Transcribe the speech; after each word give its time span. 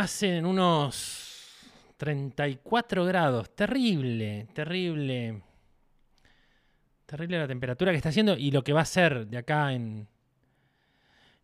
Hacen 0.00 0.46
unos 0.46 1.58
34 1.98 3.04
grados. 3.04 3.54
Terrible, 3.54 4.46
terrible. 4.54 5.42
Terrible 7.04 7.38
la 7.38 7.46
temperatura 7.46 7.90
que 7.90 7.98
está 7.98 8.08
haciendo 8.08 8.34
y 8.34 8.50
lo 8.50 8.64
que 8.64 8.72
va 8.72 8.80
a 8.80 8.86
ser 8.86 9.26
de 9.26 9.36
acá 9.36 9.74
en, 9.74 10.08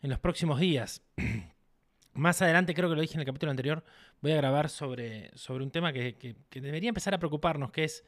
en 0.00 0.08
los 0.08 0.18
próximos 0.20 0.58
días. 0.58 1.02
Más 2.14 2.40
adelante, 2.40 2.72
creo 2.72 2.88
que 2.88 2.94
lo 2.94 3.02
dije 3.02 3.12
en 3.12 3.20
el 3.20 3.26
capítulo 3.26 3.50
anterior, 3.50 3.84
voy 4.22 4.32
a 4.32 4.36
grabar 4.36 4.70
sobre, 4.70 5.36
sobre 5.36 5.62
un 5.62 5.70
tema 5.70 5.92
que, 5.92 6.36
debería 6.50 6.88
empezar 6.88 7.12
a 7.12 7.18
preocuparnos, 7.18 7.70
que 7.70 7.84
es 7.84 8.06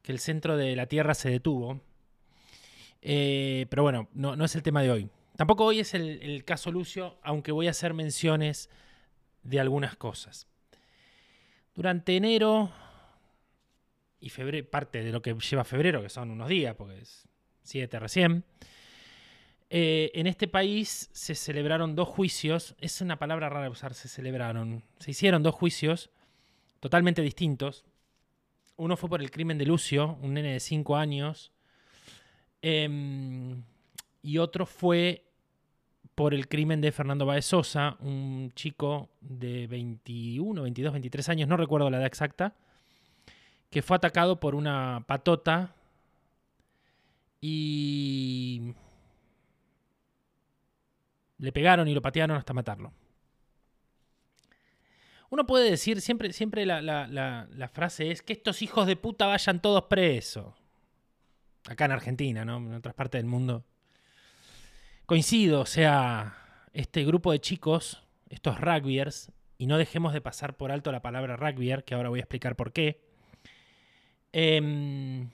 que 0.00 0.12
el 0.12 0.20
centro 0.20 0.56
de 0.56 0.76
la 0.76 0.86
Tierra 0.86 1.12
se 1.14 1.28
detuvo. 1.28 1.80
Eh, 3.02 3.66
pero 3.68 3.82
bueno, 3.82 4.08
no, 4.12 4.36
no, 4.36 4.44
es 4.44 4.54
el 4.54 4.62
tema 4.62 4.80
de 4.80 4.92
hoy. 4.92 5.10
Tampoco 5.34 5.64
hoy 5.64 5.80
es 5.80 5.92
el 5.92 6.44
caso 6.44 6.70
Lucio, 6.70 7.18
aunque 7.24 7.50
voy 7.50 7.66
a 7.66 7.70
hacer 7.70 7.94
menciones 7.94 8.70
de 9.42 9.60
algunas 9.60 9.96
cosas. 9.96 10.46
Durante 11.74 12.16
enero 12.16 12.72
y 14.20 14.30
febrero, 14.30 14.68
parte 14.68 15.02
de 15.02 15.12
lo 15.12 15.22
que 15.22 15.34
lleva 15.34 15.64
febrero, 15.64 16.02
que 16.02 16.08
son 16.08 16.30
unos 16.30 16.48
días, 16.48 16.74
porque 16.74 16.98
es 16.98 17.28
7 17.62 17.98
recién, 17.98 18.44
eh, 19.70 20.10
en 20.14 20.26
este 20.26 20.48
país 20.48 21.10
se 21.12 21.34
celebraron 21.34 21.94
dos 21.94 22.08
juicios, 22.08 22.74
es 22.80 23.00
una 23.00 23.18
palabra 23.18 23.50
rara 23.50 23.68
usar, 23.68 23.92
se 23.94 24.08
celebraron, 24.08 24.82
se 24.98 25.10
hicieron 25.10 25.42
dos 25.42 25.54
juicios 25.54 26.10
totalmente 26.80 27.20
distintos. 27.20 27.84
Uno 28.76 28.96
fue 28.96 29.10
por 29.10 29.20
el 29.20 29.30
crimen 29.30 29.58
de 29.58 29.66
Lucio, 29.66 30.18
un 30.22 30.34
nene 30.34 30.54
de 30.54 30.60
5 30.60 30.96
años, 30.96 31.52
em, 32.62 33.62
y 34.22 34.38
otro 34.38 34.64
fue 34.64 35.27
por 36.18 36.34
el 36.34 36.48
crimen 36.48 36.80
de 36.80 36.90
Fernando 36.90 37.26
Baez 37.26 37.44
Sosa, 37.44 37.96
un 38.00 38.50
chico 38.56 39.08
de 39.20 39.68
21, 39.68 40.62
22, 40.62 40.92
23 40.92 41.28
años, 41.28 41.48
no 41.48 41.56
recuerdo 41.56 41.88
la 41.90 41.98
edad 41.98 42.06
exacta, 42.06 42.56
que 43.70 43.82
fue 43.82 43.96
atacado 43.96 44.40
por 44.40 44.56
una 44.56 45.04
patota 45.06 45.76
y 47.40 48.74
le 51.38 51.52
pegaron 51.52 51.86
y 51.86 51.94
lo 51.94 52.02
patearon 52.02 52.36
hasta 52.36 52.52
matarlo. 52.52 52.92
Uno 55.30 55.46
puede 55.46 55.70
decir, 55.70 56.00
siempre, 56.00 56.32
siempre 56.32 56.66
la, 56.66 57.70
frase 57.72 58.10
es 58.10 58.22
que 58.22 58.32
estos 58.32 58.60
hijos 58.60 58.88
de 58.88 58.96
puta 58.96 59.28
vayan 59.28 59.62
todos 59.62 59.84
presos. 59.84 60.52
Acá 61.68 61.84
en 61.84 61.92
Argentina, 61.92 62.44
¿no? 62.44 62.56
En 62.56 62.74
otras 62.74 62.96
partes 62.96 63.20
del 63.20 63.30
mundo. 63.30 63.64
Coincido, 65.08 65.62
o 65.62 65.64
sea, 65.64 66.36
este 66.74 67.02
grupo 67.02 67.32
de 67.32 67.40
chicos, 67.40 68.02
estos 68.28 68.60
rugbyers, 68.60 69.32
y 69.56 69.66
no 69.66 69.78
dejemos 69.78 70.12
de 70.12 70.20
pasar 70.20 70.58
por 70.58 70.70
alto 70.70 70.92
la 70.92 71.00
palabra 71.00 71.34
rugbyer, 71.34 71.82
que 71.84 71.94
ahora 71.94 72.10
voy 72.10 72.18
a 72.18 72.24
explicar 72.24 72.56
por 72.56 72.74
qué. 72.74 73.00
Em, 74.32 75.30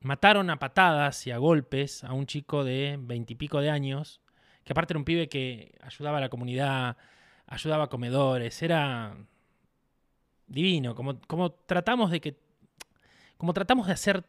mataron 0.00 0.48
a 0.48 0.58
patadas 0.58 1.26
y 1.26 1.32
a 1.32 1.36
golpes 1.36 2.02
a 2.02 2.14
un 2.14 2.24
chico 2.24 2.64
de 2.64 2.96
veintipico 2.98 3.60
de 3.60 3.68
años 3.68 4.22
que 4.64 4.72
aparte 4.72 4.94
era 4.94 4.98
un 5.00 5.04
pibe 5.04 5.28
que 5.28 5.74
ayudaba 5.82 6.16
a 6.16 6.22
la 6.22 6.30
comunidad, 6.30 6.96
ayudaba 7.46 7.84
a 7.84 7.88
comedores, 7.90 8.62
era 8.62 9.18
divino, 10.46 10.94
como, 10.94 11.20
como 11.26 11.52
tratamos 11.52 12.10
de 12.10 12.22
que, 12.22 12.40
como 13.36 13.52
tratamos 13.52 13.86
de 13.86 13.92
hacer 13.92 14.24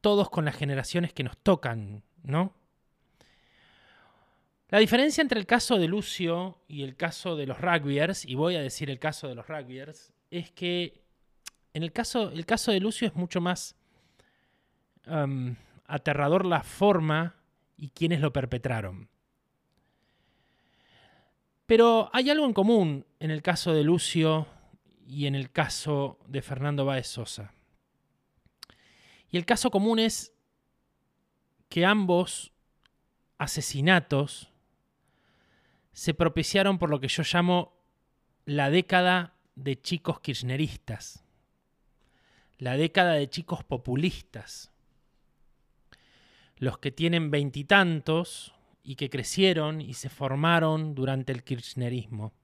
todos 0.00 0.30
con 0.30 0.44
las 0.44 0.54
generaciones 0.54 1.12
que 1.12 1.24
nos 1.24 1.36
tocan, 1.36 2.04
¿no? 2.22 2.54
La 4.68 4.78
diferencia 4.78 5.22
entre 5.22 5.38
el 5.38 5.46
caso 5.46 5.78
de 5.78 5.86
Lucio 5.86 6.58
y 6.66 6.82
el 6.82 6.96
caso 6.96 7.36
de 7.36 7.46
los 7.46 7.60
rugbyers, 7.60 8.24
y 8.24 8.34
voy 8.34 8.56
a 8.56 8.60
decir 8.60 8.90
el 8.90 8.98
caso 8.98 9.28
de 9.28 9.36
los 9.36 9.46
rugbyers, 9.46 10.12
es 10.30 10.50
que 10.50 11.04
en 11.72 11.84
el 11.84 11.92
caso, 11.92 12.30
el 12.30 12.44
caso 12.46 12.72
de 12.72 12.80
Lucio 12.80 13.06
es 13.06 13.14
mucho 13.14 13.40
más 13.40 13.76
um, 15.06 15.54
aterrador 15.86 16.44
la 16.44 16.64
forma 16.64 17.36
y 17.76 17.90
quienes 17.90 18.20
lo 18.20 18.32
perpetraron. 18.32 19.08
Pero 21.66 22.10
hay 22.12 22.30
algo 22.30 22.46
en 22.46 22.52
común 22.52 23.06
en 23.20 23.30
el 23.30 23.42
caso 23.42 23.72
de 23.72 23.84
Lucio 23.84 24.48
y 25.06 25.26
en 25.26 25.36
el 25.36 25.52
caso 25.52 26.18
de 26.26 26.42
Fernando 26.42 26.84
Báez 26.84 27.06
Sosa. 27.06 27.52
Y 29.30 29.36
el 29.36 29.44
caso 29.44 29.70
común 29.70 30.00
es 30.00 30.32
que 31.68 31.84
ambos 31.84 32.52
asesinatos 33.38 34.52
se 35.96 36.12
propiciaron 36.12 36.76
por 36.78 36.90
lo 36.90 37.00
que 37.00 37.08
yo 37.08 37.22
llamo 37.22 37.72
la 38.44 38.68
década 38.68 39.32
de 39.54 39.80
chicos 39.80 40.20
kirchneristas, 40.20 41.24
la 42.58 42.76
década 42.76 43.14
de 43.14 43.30
chicos 43.30 43.64
populistas, 43.64 44.70
los 46.58 46.76
que 46.76 46.90
tienen 46.90 47.30
veintitantos 47.30 48.52
y 48.82 48.96
que 48.96 49.08
crecieron 49.08 49.80
y 49.80 49.94
se 49.94 50.10
formaron 50.10 50.94
durante 50.94 51.32
el 51.32 51.42
kirchnerismo. 51.42 52.34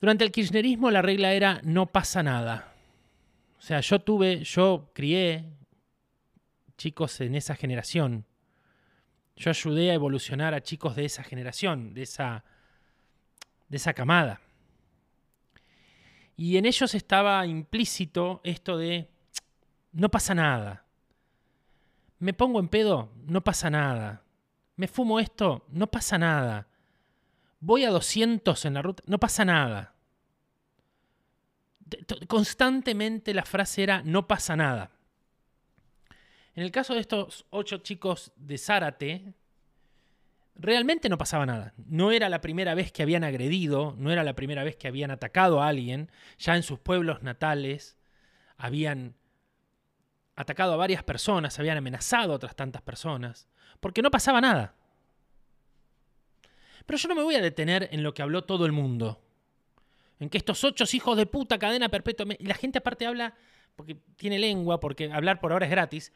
Durante 0.00 0.24
el 0.24 0.32
kirchnerismo 0.32 0.90
la 0.90 1.02
regla 1.02 1.34
era 1.34 1.60
no 1.62 1.92
pasa 1.92 2.22
nada. 2.22 2.72
O 3.58 3.60
sea, 3.60 3.80
yo 3.80 3.98
tuve, 3.98 4.44
yo 4.44 4.90
crié 4.94 5.44
chicos 6.78 7.20
en 7.20 7.34
esa 7.34 7.54
generación. 7.54 8.24
Yo 9.36 9.50
ayudé 9.50 9.90
a 9.90 9.94
evolucionar 9.94 10.54
a 10.54 10.62
chicos 10.62 10.94
de 10.96 11.04
esa 11.04 11.24
generación, 11.24 11.94
de 11.94 12.02
esa, 12.02 12.44
de 13.68 13.76
esa 13.76 13.92
camada. 13.92 14.40
Y 16.36 16.56
en 16.56 16.66
ellos 16.66 16.94
estaba 16.94 17.46
implícito 17.46 18.40
esto 18.44 18.76
de 18.76 19.08
no 19.92 20.10
pasa 20.10 20.34
nada. 20.34 20.84
Me 22.18 22.32
pongo 22.32 22.58
en 22.60 22.68
pedo, 22.68 23.12
no 23.26 23.42
pasa 23.42 23.70
nada. 23.70 24.24
Me 24.76 24.88
fumo 24.88 25.20
esto, 25.20 25.66
no 25.68 25.88
pasa 25.88 26.18
nada. 26.18 26.68
Voy 27.60 27.84
a 27.84 27.90
200 27.90 28.64
en 28.64 28.74
la 28.74 28.82
ruta, 28.82 29.02
no 29.06 29.18
pasa 29.18 29.44
nada. 29.44 29.94
Constantemente 32.26 33.34
la 33.34 33.44
frase 33.44 33.82
era 33.82 34.02
no 34.02 34.26
pasa 34.26 34.56
nada. 34.56 34.90
En 36.54 36.62
el 36.62 36.70
caso 36.70 36.94
de 36.94 37.00
estos 37.00 37.46
ocho 37.50 37.78
chicos 37.78 38.32
de 38.36 38.58
Zárate, 38.58 39.34
realmente 40.54 41.08
no 41.08 41.18
pasaba 41.18 41.46
nada. 41.46 41.74
No 41.86 42.12
era 42.12 42.28
la 42.28 42.40
primera 42.40 42.74
vez 42.74 42.92
que 42.92 43.02
habían 43.02 43.24
agredido, 43.24 43.94
no 43.98 44.12
era 44.12 44.22
la 44.22 44.34
primera 44.34 44.62
vez 44.62 44.76
que 44.76 44.88
habían 44.88 45.10
atacado 45.10 45.60
a 45.60 45.68
alguien. 45.68 46.10
Ya 46.38 46.54
en 46.56 46.62
sus 46.62 46.78
pueblos 46.78 47.22
natales 47.22 47.96
habían 48.56 49.16
atacado 50.36 50.72
a 50.72 50.76
varias 50.76 51.02
personas, 51.02 51.58
habían 51.58 51.76
amenazado 51.76 52.32
a 52.32 52.36
otras 52.36 52.56
tantas 52.56 52.82
personas, 52.82 53.48
porque 53.80 54.02
no 54.02 54.10
pasaba 54.10 54.40
nada. 54.40 54.74
Pero 56.86 56.98
yo 56.98 57.08
no 57.08 57.14
me 57.14 57.22
voy 57.22 57.34
a 57.36 57.42
detener 57.42 57.88
en 57.92 58.02
lo 58.02 58.14
que 58.14 58.22
habló 58.22 58.44
todo 58.44 58.66
el 58.66 58.72
mundo. 58.72 59.20
En 60.20 60.28
que 60.28 60.38
estos 60.38 60.62
ocho 60.64 60.84
hijos 60.92 61.16
de 61.16 61.26
puta, 61.26 61.58
cadena 61.58 61.88
perpetua. 61.88 62.26
Y 62.38 62.46
la 62.46 62.54
gente 62.54 62.78
aparte 62.78 63.06
habla 63.06 63.34
porque 63.74 63.96
tiene 64.16 64.38
lengua, 64.38 64.80
porque 64.80 65.10
hablar 65.12 65.40
por 65.40 65.52
ahora 65.52 65.66
es 65.66 65.70
gratis. 65.70 66.12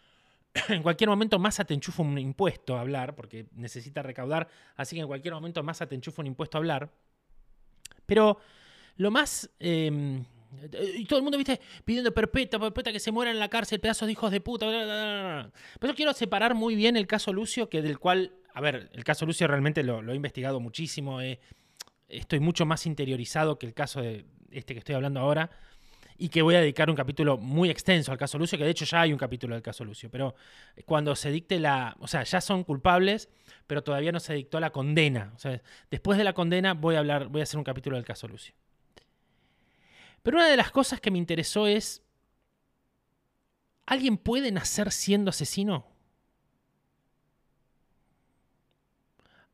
en 0.69 0.83
cualquier 0.83 1.11
momento 1.11 1.39
Massa 1.39 1.65
te 1.65 1.75
enchufa 1.75 2.03
un 2.03 2.19
impuesto 2.19 2.77
a 2.77 2.81
hablar, 2.81 3.15
porque 3.15 3.47
necesita 3.55 4.03
recaudar. 4.03 4.49
Así 4.77 4.97
que 4.97 5.03
en 5.03 5.09
cualquier 5.09 5.35
momento 5.35 5.63
Massa 5.63 5.87
te 5.87 5.95
enchufa 5.95 6.23
un 6.23 6.27
impuesto 6.27 6.57
a 6.57 6.61
hablar. 6.61 6.91
Pero 8.07 8.39
lo 8.97 9.11
más 9.11 9.51
em, 9.61 10.25
y 10.97 11.05
todo 11.05 11.19
el 11.19 11.23
mundo, 11.23 11.37
viste, 11.37 11.61
pidiendo 11.85 12.13
perpetua, 12.13 12.59
perpetua, 12.59 12.93
que 12.93 13.01
se 13.01 13.13
mueran 13.13 13.35
en 13.35 13.41
la 13.41 13.49
cárcel, 13.49 13.81
pedazos 13.81 14.07
de 14.07 14.13
hijos 14.13 14.31
de 14.31 14.41
puta. 14.41 14.67
Pero 15.79 15.93
yo 15.93 15.95
quiero 15.95 16.13
separar 16.13 16.55
muy 16.55 16.75
bien 16.75 16.97
el 16.97 17.07
caso 17.07 17.33
Lucio, 17.33 17.69
que 17.69 17.83
del 17.83 17.99
cual, 17.99 18.33
a 18.55 18.61
ver, 18.61 18.91
el 18.93 19.05
caso 19.05 19.27
Lucio 19.27 19.47
realmente 19.47 19.83
lo, 19.83 20.01
he 20.11 20.17
investigado 20.17 20.59
muchísimo. 20.61 21.21
Eh, 21.21 21.39
estoy 22.09 22.41
mucho 22.41 22.65
más 22.67 22.87
interiorizado 22.87 23.59
que 23.59 23.67
el 23.67 23.75
caso 23.75 24.01
de 24.01 24.25
este 24.51 24.75
que 24.75 24.79
estoy 24.79 24.95
hablando 24.95 25.21
ahora. 25.21 25.51
Y 26.19 26.29
que 26.29 26.43
voy 26.43 26.57
a 26.57 26.61
dedicar 26.61 26.91
un 26.91 26.97
capítulo 26.97 27.39
muy 27.39 27.71
extenso 27.71 28.11
al 28.11 28.19
caso 28.19 28.39
Lucio, 28.39 28.59
que 28.59 28.65
de 28.65 28.71
hecho 28.71 28.85
ya 28.85 29.03
hay 29.03 29.13
un 29.13 29.19
capítulo 29.19 29.55
del 29.55 29.63
caso 29.63 29.85
Lucio. 29.85 30.11
Pero 30.11 30.35
cuando 30.85 31.15
se 31.15 31.31
dicte 31.31 31.61
la. 31.61 31.97
O 32.01 32.09
sea, 32.09 32.25
ya 32.25 32.41
son 32.41 32.65
culpables, 32.65 33.29
pero 33.69 33.85
todavía 33.85 34.11
no 34.11 34.19
se 34.19 34.35
dictó 34.35 34.59
la 34.59 34.71
condena. 34.71 35.33
O 35.37 35.39
sea, 35.39 35.63
después 35.91 36.19
de 36.19 36.25
la 36.25 36.33
condena 36.33 36.75
voy 36.75 36.97
a 36.97 36.99
hablar, 36.99 37.29
voy 37.29 37.41
a 37.41 37.45
hacer 37.45 37.59
un 37.59 37.65
capítulo 37.65 37.97
del 37.97 38.05
caso 38.05 38.27
Lucio. 38.27 38.53
Pero 40.23 40.39
una 40.39 40.49
de 40.49 40.57
las 40.57 40.71
cosas 40.71 41.01
que 41.01 41.11
me 41.11 41.19
interesó 41.19 41.67
es, 41.67 42.03
¿alguien 43.87 44.19
puede 44.19 44.51
nacer 44.51 44.91
siendo 44.91 45.31
asesino? 45.31 45.87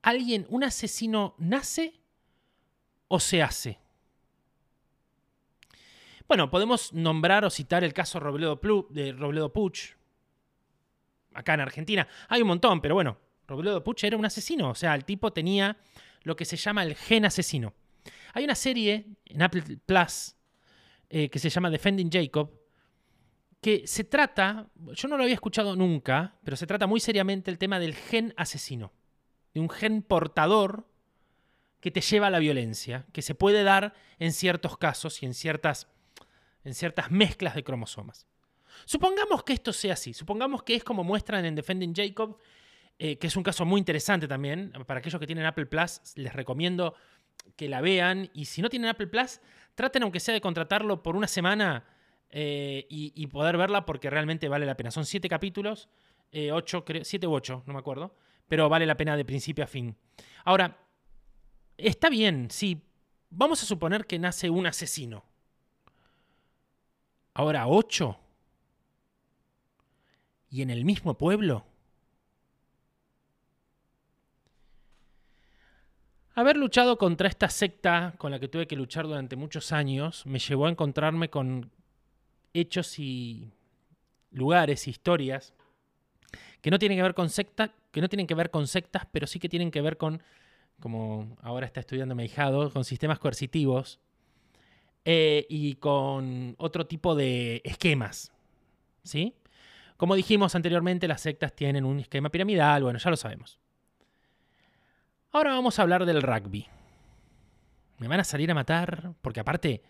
¿Alguien, 0.03 0.47
un 0.51 0.65
asesino, 0.65 1.35
nace 1.39 2.01
o 3.09 3.21
se 3.21 3.43
hace? 3.43 3.84
Bueno, 6.27 6.51
podemos 6.51 6.93
nombrar 6.93 7.45
o 7.45 7.51
citar 7.51 7.85
el 7.85 7.93
caso 7.93 8.19
Robledo 8.19 8.59
de 8.91 9.13
Robledo 9.13 9.53
Puch, 9.53 9.95
acá 11.35 11.55
en 11.55 11.61
Argentina. 11.61 12.09
Hay 12.29 12.41
un 12.41 12.49
montón, 12.49 12.81
pero 12.81 12.95
bueno, 12.95 13.19
Robledo 13.47 13.85
Puch 13.85 14.05
era 14.05 14.17
un 14.17 14.25
asesino, 14.25 14.71
o 14.71 14.75
sea, 14.75 14.95
el 14.95 15.05
tipo 15.05 15.33
tenía 15.33 15.77
lo 16.23 16.35
que 16.37 16.45
se 16.45 16.57
llama 16.57 16.83
el 16.83 16.95
gen 16.95 17.27
asesino. 17.27 17.75
Hay 18.33 18.45
una 18.45 18.55
serie 18.55 19.07
en 19.27 19.43
Apple 19.43 19.63
Plus 19.85 20.35
eh, 21.11 21.29
que 21.29 21.39
se 21.39 21.51
llama 21.51 21.71
Defending 21.71 22.11
Jacob, 22.11 22.51
que 23.61 23.87
se 23.87 24.05
trata, 24.05 24.69
yo 24.93 25.09
no 25.09 25.17
lo 25.17 25.23
había 25.23 25.35
escuchado 25.35 25.77
nunca, 25.77 26.37
pero 26.45 26.57
se 26.57 26.67
trata 26.67 26.87
muy 26.87 27.01
seriamente 27.01 27.51
el 27.51 27.59
tema 27.59 27.79
del 27.79 27.95
gen 27.95 28.35
asesino, 28.37 28.93
de 29.55 29.61
un 29.61 29.71
gen 29.71 30.03
portador 30.03 30.89
que 31.81 31.91
te 31.91 32.01
lleva 32.01 32.27
a 32.27 32.31
la 32.31 32.39
violencia, 32.39 33.07
que 33.13 33.23
se 33.23 33.35
puede 33.35 33.63
dar 33.63 33.95
en 34.19 34.33
ciertos 34.33 34.77
casos 34.79 35.23
y 35.23 35.27
en 35.27 35.35
ciertas, 35.35 35.87
en 36.65 36.75
ciertas 36.75 37.11
mezclas 37.11 37.55
de 37.55 37.63
cromosomas. 37.63 38.27
Supongamos 38.87 39.45
que 39.45 39.53
esto 39.53 39.73
sea 39.73 39.95
así, 39.95 40.13
supongamos 40.13 40.63
que 40.63 40.75
es 40.75 40.85
como 40.85 41.05
muestran 41.05 41.45
en 41.45 41.55
Defending 41.55 41.95
Jacob, 41.95 42.39
eh, 42.99 43.19
que 43.19 43.27
es 43.27 43.37
un 43.37 43.43
caso 43.43 43.65
muy 43.65 43.79
interesante 43.79 44.29
también. 44.29 44.73
Para 44.87 44.99
aquellos 44.99 45.21
que 45.21 45.27
tienen 45.27 45.47
Apple 45.47 45.67
Plus, 45.67 46.01
les 46.17 46.33
recomiendo 46.33 46.95
que 47.57 47.69
la 47.69 47.81
vean. 47.81 48.31
Y 48.35 48.47
si 48.47 48.63
no 48.63 48.69
tienen 48.69 48.89
Apple 48.89 49.07
Plus, 49.07 49.41
traten 49.75 50.03
aunque 50.03 50.21
sea 50.21 50.35
de 50.35 50.41
contratarlo 50.41 51.03
por 51.03 51.17
una 51.17 51.27
semana 51.27 51.85
eh, 52.31 52.87
y, 52.89 53.27
poder 53.29 53.57
verla 53.57 53.85
porque 53.85 54.11
realmente 54.11 54.49
vale 54.49 54.67
la 54.67 54.77
pena. 54.77 54.91
Son 54.91 55.07
siete 55.07 55.29
capítulos, 55.29 55.89
eh, 56.33 56.53
ocho, 56.53 56.85
siete 57.03 57.27
u 57.27 57.33
ocho, 57.33 57.63
no 57.67 57.73
me 57.73 57.79
acuerdo, 57.79 58.17
pero 58.49 58.69
vale 58.69 58.87
la 58.87 58.97
pena 58.97 59.17
de 59.17 59.25
principio 59.25 59.65
a 59.65 59.69
fin. 59.69 59.97
Ahora, 60.45 60.79
está 61.77 62.11
bien, 62.11 62.51
sí, 62.51 62.83
vamos 63.31 63.63
a 63.63 63.67
suponer 63.67 64.07
que 64.07 64.19
nace 64.19 64.51
un 64.51 64.67
asesino. 64.67 65.25
Ahora, 67.35 67.67
ocho. 67.67 68.17
Y 70.51 70.63
en 70.63 70.71
el 70.71 70.85
mismo 70.85 71.19
pueblo. 71.19 71.65
Haber 76.37 76.57
luchado 76.57 76.97
contra 76.97 77.29
esta 77.29 77.49
secta 77.49 78.15
con 78.19 78.31
la 78.31 78.41
que 78.41 78.49
tuve 78.49 78.67
que 78.67 78.77
luchar 78.77 79.07
durante 79.07 79.37
muchos 79.37 79.71
años 79.73 80.27
me 80.27 80.39
llevó 80.39 80.67
a 80.67 80.71
encontrarme 80.71 81.29
con 81.29 81.71
hechos 82.53 82.99
y 82.99 83.53
lugares, 84.31 84.89
historias 84.89 85.55
que 86.61 86.71
no 86.71 86.79
tienen 86.79 86.97
que 86.97 87.03
ver 87.03 87.15
con 87.15 87.29
secta, 87.29 87.73
que 87.93 88.01
no 88.01 88.09
tienen 88.09 88.27
que 88.27 88.35
ver 88.35 88.51
con 88.51 88.67
sectas, 88.67 89.07
pero 89.13 89.27
sí 89.27 89.39
que 89.39 89.51
tienen 89.51 89.71
que 89.71 89.83
ver 89.83 89.99
con, 89.99 90.23
como 90.81 91.37
ahora 91.43 91.67
está 91.67 91.81
estudiando 91.81 92.15
mi 92.15 92.25
hijado, 92.25 92.73
con 92.73 92.85
sistemas 92.85 93.19
coercitivos 93.19 94.01
eh, 95.05 95.47
y 95.49 95.75
con 95.77 96.55
otro 96.59 96.87
tipo 96.87 97.15
de 97.15 97.61
esquemas, 97.65 98.33
¿sí? 99.03 99.35
Como 99.97 100.15
dijimos 100.15 100.55
anteriormente, 100.55 101.07
las 101.09 101.21
sectas 101.21 101.55
tienen 101.55 101.85
un 101.85 102.01
esquema 102.01 102.31
piramidal, 102.31 102.83
bueno, 102.83 102.99
ya 102.99 103.11
lo 103.11 103.17
sabemos. 103.17 103.59
Ahora 105.31 105.51
vamos 105.51 105.79
a 105.79 105.83
hablar 105.83 106.07
del 106.07 106.23
rugby. 106.23 106.67
Me 107.99 108.09
van 108.09 108.21
a 108.21 108.25
salir 108.25 108.51
a 108.51 108.55
matar 108.55 109.15
porque 109.21 109.41
aparte 109.41 109.83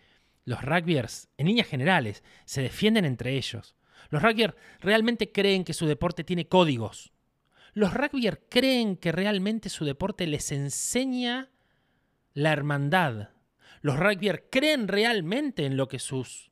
los 0.44 0.62
rugbyers, 0.62 1.28
en 1.38 1.46
líneas 1.46 1.68
generales, 1.68 2.22
se 2.44 2.62
defienden 2.62 3.04
entre 3.04 3.36
ellos. 3.36 3.74
Los 4.10 4.22
rugbyers 4.22 4.54
realmente 4.80 5.32
creen 5.32 5.64
que 5.64 5.74
su 5.74 5.86
deporte 5.86 6.24
tiene 6.24 6.48
códigos. 6.48 7.12
Los 7.72 7.94
rugbyers 7.94 8.38
creen 8.48 8.96
que 8.96 9.12
realmente 9.12 9.68
su 9.68 9.84
deporte 9.84 10.26
les 10.26 10.52
enseña 10.52 11.50
la 12.32 12.52
hermandad. 12.52 13.30
Los 13.84 13.98
rugbyers 13.98 14.44
creen 14.50 14.88
realmente 14.88 15.66
en 15.66 15.76
lo 15.76 15.88
que 15.88 15.98
sus 15.98 16.50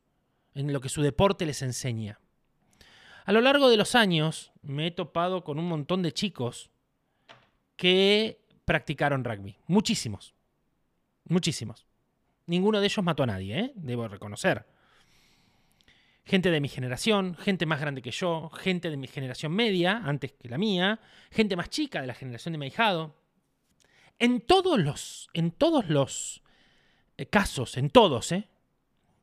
en 0.54 0.70
lo 0.70 0.82
que 0.82 0.90
su 0.90 1.00
deporte 1.00 1.46
les 1.46 1.62
enseña. 1.62 2.20
A 3.24 3.32
lo 3.32 3.40
largo 3.40 3.70
de 3.70 3.78
los 3.78 3.94
años 3.94 4.52
me 4.60 4.88
he 4.88 4.90
topado 4.90 5.42
con 5.42 5.58
un 5.58 5.64
montón 5.64 6.02
de 6.02 6.12
chicos 6.12 6.70
que 7.76 8.44
practicaron 8.66 9.24
rugby. 9.24 9.56
Muchísimos. 9.66 10.34
Muchísimos. 11.24 11.86
Ninguno 12.44 12.80
de 12.80 12.86
ellos 12.88 13.02
mató 13.02 13.22
a 13.22 13.28
nadie, 13.28 13.58
¿eh? 13.58 13.72
debo 13.76 14.08
reconocer. 14.08 14.66
Gente 16.26 16.50
de 16.50 16.60
mi 16.60 16.68
generación, 16.68 17.34
gente 17.36 17.64
más 17.64 17.80
grande 17.80 18.02
que 18.02 18.10
yo, 18.10 18.50
gente 18.50 18.90
de 18.90 18.98
mi 18.98 19.08
generación 19.08 19.52
media, 19.52 20.02
antes 20.04 20.32
que 20.34 20.50
la 20.50 20.58
mía, 20.58 21.00
gente 21.30 21.56
más 21.56 21.70
chica 21.70 22.02
de 22.02 22.08
la 22.08 22.14
generación 22.14 22.52
de 22.52 22.58
mi 22.58 22.66
hijado. 22.66 23.16
En 24.18 24.42
todos 24.42 24.78
los, 24.78 25.30
en 25.32 25.50
todos 25.50 25.88
los 25.88 26.41
casos, 27.30 27.76
en 27.76 27.90
todos, 27.90 28.32
¿eh? 28.32 28.48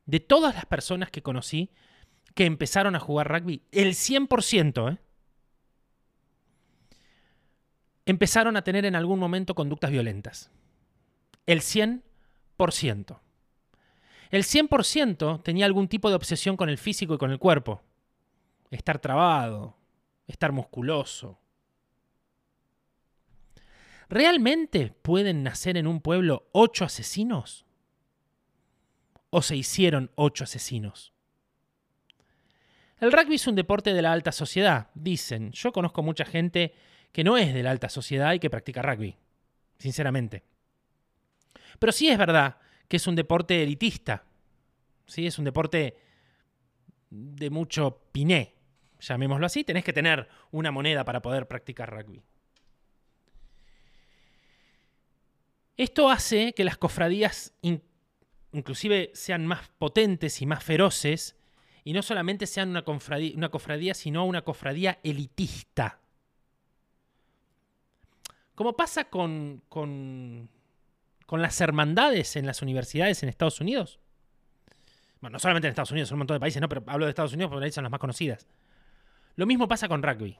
de 0.06 0.20
todas 0.20 0.54
las 0.54 0.66
personas 0.66 1.10
que 1.10 1.22
conocí 1.22 1.70
que 2.34 2.44
empezaron 2.44 2.94
a 2.96 3.00
jugar 3.00 3.28
rugby, 3.28 3.62
el 3.72 3.94
100%, 3.94 4.92
¿eh? 4.92 4.98
empezaron 8.06 8.56
a 8.56 8.62
tener 8.62 8.84
en 8.84 8.96
algún 8.96 9.18
momento 9.18 9.54
conductas 9.54 9.90
violentas. 9.90 10.50
El 11.46 11.60
100%. 11.60 13.20
El 14.30 14.44
100% 14.44 15.42
tenía 15.42 15.66
algún 15.66 15.88
tipo 15.88 16.08
de 16.08 16.14
obsesión 16.14 16.56
con 16.56 16.68
el 16.68 16.78
físico 16.78 17.14
y 17.14 17.18
con 17.18 17.30
el 17.30 17.38
cuerpo. 17.38 17.82
Estar 18.70 19.00
trabado, 19.00 19.76
estar 20.26 20.52
musculoso. 20.52 21.40
¿Realmente 24.08 24.92
pueden 25.02 25.42
nacer 25.42 25.76
en 25.76 25.86
un 25.86 26.00
pueblo 26.00 26.48
ocho 26.52 26.84
asesinos? 26.84 27.64
¿O 29.30 29.42
se 29.42 29.56
hicieron 29.56 30.10
ocho 30.16 30.44
asesinos? 30.44 31.12
El 32.98 33.12
rugby 33.12 33.36
es 33.36 33.46
un 33.46 33.54
deporte 33.54 33.94
de 33.94 34.02
la 34.02 34.12
alta 34.12 34.30
sociedad, 34.30 34.90
dicen. 34.94 35.52
Yo 35.52 35.72
conozco 35.72 36.02
mucha 36.02 36.24
gente 36.24 36.74
que 37.12 37.24
no 37.24 37.38
es 37.38 37.54
de 37.54 37.62
la 37.62 37.70
alta 37.70 37.88
sociedad 37.88 38.32
y 38.34 38.38
que 38.38 38.50
practica 38.50 38.82
rugby, 38.82 39.16
sinceramente. 39.78 40.44
Pero 41.78 41.92
sí 41.92 42.08
es 42.08 42.18
verdad 42.18 42.58
que 42.88 42.96
es 42.96 43.06
un 43.06 43.16
deporte 43.16 43.62
elitista, 43.62 44.24
¿sí? 45.06 45.26
es 45.26 45.38
un 45.38 45.44
deporte 45.44 45.96
de 47.08 47.50
mucho 47.50 48.02
piné, 48.12 48.54
llamémoslo 49.00 49.46
así, 49.46 49.64
tenés 49.64 49.84
que 49.84 49.92
tener 49.92 50.28
una 50.50 50.70
moneda 50.70 51.04
para 51.04 51.22
poder 51.22 51.48
practicar 51.48 51.90
rugby. 51.90 52.22
Esto 55.76 56.10
hace 56.10 56.52
que 56.52 56.64
las 56.64 56.76
cofradías 56.76 57.54
inclusive 58.52 59.10
sean 59.14 59.46
más 59.46 59.68
potentes 59.78 60.40
y 60.42 60.46
más 60.46 60.62
feroces, 60.62 61.36
y 61.84 61.92
no 61.92 62.02
solamente 62.02 62.46
sean 62.46 62.70
una 62.70 62.84
cofradía, 63.50 63.94
sino 63.94 64.24
una 64.24 64.42
cofradía 64.42 64.98
elitista. 65.02 66.00
Como 68.54 68.76
pasa 68.76 69.04
con, 69.04 69.62
con, 69.68 70.50
las 71.30 71.60
hermandades 71.60 72.36
en 72.36 72.44
las 72.44 72.60
universidades 72.60 73.22
en 73.22 73.30
Estados 73.30 73.60
Unidos. 73.60 74.00
Bueno, 75.20 75.34
no 75.34 75.38
solamente 75.38 75.68
en 75.68 75.70
Estados 75.70 75.92
Unidos, 75.92 76.10
en 76.10 76.14
un 76.16 76.18
montón 76.18 76.34
de 76.34 76.40
países, 76.40 76.60
no, 76.60 76.68
pero 76.68 76.82
hablo 76.86 77.06
de 77.06 77.10
Estados 77.10 77.32
Unidos 77.32 77.50
porque 77.50 77.66
ahí 77.66 77.72
son 77.72 77.84
las 77.84 77.90
más 77.90 78.00
conocidas. 78.00 78.46
Lo 79.36 79.46
mismo 79.46 79.66
pasa 79.66 79.88
con 79.88 80.02
rugby. 80.02 80.36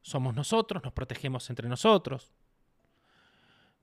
Somos 0.00 0.34
nosotros, 0.34 0.82
nos 0.82 0.92
protegemos 0.92 1.48
entre 1.50 1.68
nosotros. 1.68 2.32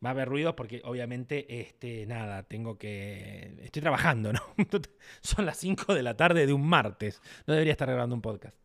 Va 0.04 0.10
a 0.10 0.12
haber 0.12 0.30
ruido 0.30 0.56
porque 0.56 0.82
obviamente, 0.86 1.60
este, 1.60 2.06
nada, 2.06 2.44
tengo 2.44 2.78
que... 2.78 3.58
Estoy 3.62 3.82
trabajando, 3.82 4.32
¿no? 4.32 4.42
Son 5.22 5.46
las 5.46 5.58
5 5.58 5.94
de 5.94 6.04
la 6.04 6.16
tarde 6.16 6.48
de 6.48 6.54
un 6.54 6.66
martes. 6.66 7.22
No 7.46 7.54
debería 7.54 7.74
estar 7.74 7.90
grabando 7.90 8.16
un 8.16 8.22
podcast. 8.22 8.56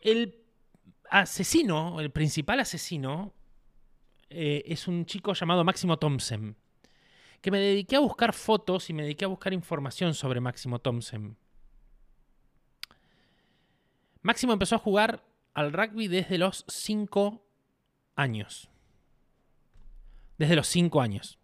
El 0.00 0.40
asesino, 1.10 1.98
el 1.98 2.12
principal 2.12 2.60
asesino, 2.60 3.34
eh, 4.30 4.62
es 4.66 4.86
un 4.86 5.04
chico 5.04 5.32
llamado 5.32 5.64
Máximo 5.64 5.98
Thompson. 5.98 6.56
Que 7.40 7.50
me 7.50 7.58
dediqué 7.58 7.96
a 7.96 8.00
buscar 8.00 8.34
fotos 8.34 8.88
y 8.88 8.92
me 8.92 9.02
dediqué 9.02 9.24
a 9.24 9.28
buscar 9.28 9.52
información 9.52 10.14
sobre 10.14 10.40
Máximo 10.40 10.78
Thompson. 10.78 11.36
Máximo 14.22 14.52
empezó 14.52 14.76
a 14.76 14.78
jugar 14.78 15.24
al 15.54 15.72
rugby 15.72 16.06
desde 16.06 16.38
los 16.38 16.64
5 16.68 17.47
años. 18.18 18.68
Desde 20.36 20.56
los 20.56 20.66
5 20.68 21.00
años. 21.00 21.38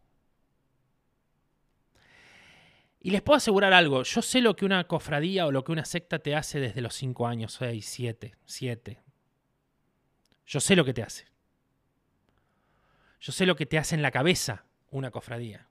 Y 3.00 3.10
les 3.10 3.22
puedo 3.22 3.36
asegurar 3.36 3.72
algo, 3.72 4.02
yo 4.02 4.22
sé 4.22 4.40
lo 4.40 4.56
que 4.56 4.64
una 4.64 4.86
cofradía 4.86 5.46
o 5.46 5.52
lo 5.52 5.62
que 5.62 5.72
una 5.72 5.84
secta 5.84 6.18
te 6.18 6.34
hace 6.34 6.58
desde 6.58 6.80
los 6.80 6.94
5 6.94 7.26
años, 7.26 7.52
6, 7.52 7.84
7, 7.86 8.34
7, 8.46 9.02
yo 10.46 10.60
sé 10.60 10.76
lo 10.76 10.84
que 10.84 10.94
te 10.94 11.02
hace. 11.02 11.26
Yo 13.20 13.32
sé 13.32 13.46
lo 13.46 13.56
que 13.56 13.66
te 13.66 13.78
hace 13.78 13.94
en 13.94 14.02
la 14.02 14.10
cabeza 14.10 14.64
una 14.90 15.10
cofradía. 15.10 15.68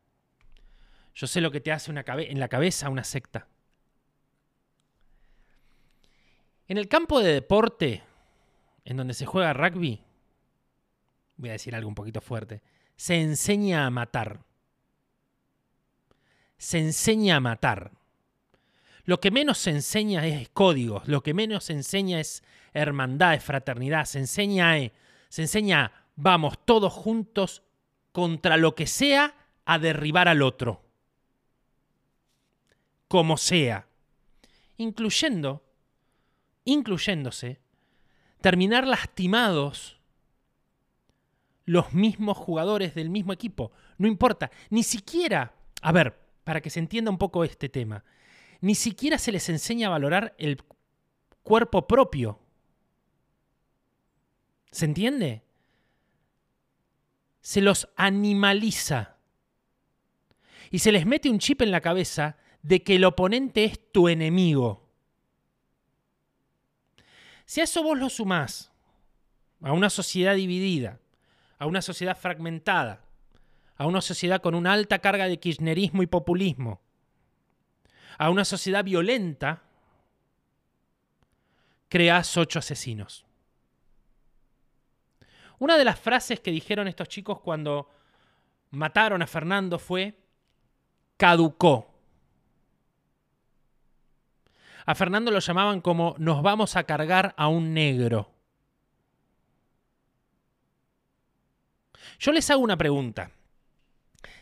Yo 1.13 1.27
sé 1.27 1.41
lo 1.41 1.51
que 1.51 1.61
te 1.61 1.71
hace 1.71 1.91
una 1.91 2.03
en 2.07 2.39
la 2.39 2.47
cabeza 2.47 2.89
una 2.89 3.03
secta. 3.03 3.47
En 6.67 6.77
el 6.77 6.87
campo 6.87 7.19
de 7.19 7.33
deporte, 7.33 8.03
en 8.85 8.97
donde 8.97 9.13
se 9.13 9.25
juega 9.25 9.53
rugby, 9.53 10.03
voy 11.43 11.49
a 11.49 11.53
decir 11.53 11.75
algo 11.75 11.89
un 11.89 11.95
poquito 11.95 12.21
fuerte, 12.21 12.61
se 12.95 13.19
enseña 13.19 13.85
a 13.85 13.89
matar. 13.89 14.45
Se 16.57 16.79
enseña 16.79 17.35
a 17.35 17.39
matar. 17.41 17.91
lo 19.05 19.19
que 19.19 19.31
menos 19.31 19.57
se 19.57 19.71
enseña 19.71 20.25
es 20.25 20.47
códigos, 20.47 21.05
lo 21.09 21.21
que 21.21 21.33
menos 21.33 21.65
se 21.65 21.73
enseña 21.73 22.21
es 22.21 22.41
hermandad, 22.71 23.33
es 23.33 23.43
fraternidad, 23.43 24.05
se 24.05 24.19
enseña, 24.19 24.77
eh, 24.77 24.93
se 25.27 25.41
enseña, 25.41 25.91
vamos 26.15 26.57
todos 26.63 26.93
juntos 26.93 27.63
contra 28.13 28.55
lo 28.55 28.75
que 28.75 28.87
sea 28.87 29.35
a 29.65 29.77
derribar 29.77 30.29
al 30.29 30.41
otro. 30.41 30.85
Como 33.09 33.35
sea. 33.35 33.87
Incluyendo, 34.77 35.65
incluyéndose, 36.63 37.59
terminar 38.39 38.87
lastimados 38.87 39.99
los 41.65 41.93
mismos 41.93 42.37
jugadores 42.37 42.95
del 42.95 43.09
mismo 43.09 43.33
equipo. 43.33 43.71
No 43.97 44.07
importa, 44.07 44.51
ni 44.69 44.83
siquiera, 44.83 45.53
a 45.81 45.91
ver, 45.91 46.19
para 46.43 46.61
que 46.61 46.69
se 46.69 46.79
entienda 46.79 47.11
un 47.11 47.17
poco 47.17 47.43
este 47.43 47.69
tema, 47.69 48.03
ni 48.61 48.75
siquiera 48.75 49.17
se 49.17 49.31
les 49.31 49.47
enseña 49.49 49.87
a 49.87 49.91
valorar 49.91 50.35
el 50.37 50.61
cuerpo 51.43 51.87
propio. 51.87 52.39
¿Se 54.71 54.85
entiende? 54.85 55.43
Se 57.41 57.61
los 57.61 57.89
animaliza. 57.95 59.17
Y 60.71 60.79
se 60.79 60.91
les 60.91 61.05
mete 61.05 61.29
un 61.29 61.39
chip 61.39 61.61
en 61.61 61.71
la 61.71 61.81
cabeza 61.81 62.37
de 62.61 62.83
que 62.83 62.95
el 62.95 63.05
oponente 63.05 63.65
es 63.65 63.91
tu 63.91 64.07
enemigo. 64.07 64.89
Si 67.45 67.61
a 67.61 67.65
eso 67.65 67.83
vos 67.83 67.97
lo 67.97 68.09
sumás 68.09 68.71
a 69.61 69.73
una 69.73 69.89
sociedad 69.89 70.35
dividida, 70.35 70.99
a 71.63 71.65
una 71.65 71.81
sociedad 71.81 72.17
fragmentada, 72.17 73.05
a 73.77 73.87
una 73.87 74.01
sociedad 74.01 74.41
con 74.41 74.53
una 74.53 74.73
alta 74.73 74.99
carga 74.99 75.29
de 75.29 75.39
kirchnerismo 75.39 76.03
y 76.03 76.07
populismo, 76.07 76.81
a 78.17 78.29
una 78.29 78.43
sociedad 78.43 78.83
violenta, 78.83 79.63
creás 81.87 82.35
ocho 82.35 82.59
asesinos. 82.59 83.25
Una 85.57 85.77
de 85.77 85.85
las 85.85 85.97
frases 85.97 86.41
que 86.41 86.51
dijeron 86.51 86.89
estos 86.89 87.07
chicos 87.07 87.39
cuando 87.39 87.89
mataron 88.71 89.21
a 89.21 89.27
Fernando 89.27 89.79
fue, 89.79 90.19
caducó. 91.15 91.93
A 94.85 94.95
Fernando 94.95 95.31
lo 95.31 95.39
llamaban 95.39 95.79
como 95.79 96.13
nos 96.17 96.43
vamos 96.43 96.75
a 96.75 96.83
cargar 96.83 97.33
a 97.37 97.47
un 97.47 97.73
negro. 97.73 98.32
Yo 102.19 102.31
les 102.31 102.49
hago 102.49 102.61
una 102.61 102.77
pregunta. 102.77 103.31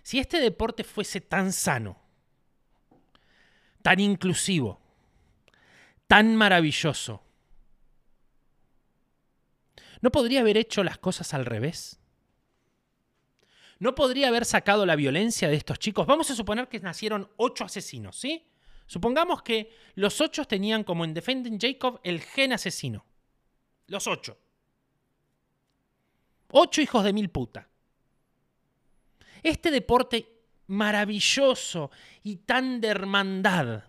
Si 0.04 0.20
este 0.20 0.40
deporte 0.40 0.84
fuese 0.84 1.22
tan 1.22 1.54
sano, 1.54 2.00
tan 3.82 4.00
inclusivo, 4.00 4.80
tan 6.08 6.36
maravilloso, 6.36 7.24
¿no 10.01 10.12
podría 10.12 10.42
haber 10.42 10.58
hecho 10.58 10.84
las 10.84 10.98
cosas 10.98 11.34
al 11.34 11.46
revés? 11.46 12.00
¿No 13.80 13.96
podría 13.96 14.28
haber 14.28 14.46
sacado 14.46 14.86
la 14.86 14.96
violencia 14.96 15.50
de 15.50 15.56
estos 15.56 15.80
chicos? 15.80 16.06
Vamos 16.06 16.30
a 16.30 16.36
suponer 16.36 16.68
que 16.68 16.80
nacieron 16.80 17.32
ocho 17.38 17.66
asesinos, 17.66 18.16
¿sí? 18.16 18.48
Supongamos 18.86 19.42
que 19.42 19.74
los 19.96 20.22
ocho 20.22 20.46
tenían 20.46 20.84
como 20.84 21.04
en 21.04 21.13
Defending 21.13 21.60
Jacob 21.60 22.00
el 22.04 22.22
gen 22.22 22.54
asesino. 22.54 23.06
Los 23.88 24.06
ocho. 24.06 24.38
Ocho 26.51 26.81
hijos 26.81 27.03
de 27.03 27.13
mil 27.13 27.29
puta. 27.29 27.67
Este 29.43 29.72
deporte 29.72 30.27
maravilloso 30.67 31.91
y 32.24 32.38
tan 32.38 32.79
de 32.79 32.88
hermandad, 32.89 33.84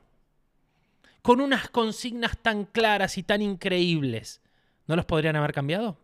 con 1.20 1.40
unas 1.40 1.68
consignas 1.68 2.38
tan 2.38 2.64
claras 2.64 3.18
y 3.18 3.22
tan 3.22 3.42
increíbles, 3.42 4.40
¿no 4.86 4.96
los 4.96 5.04
podrían 5.04 5.36
haber 5.36 5.52
cambiado? 5.52 5.98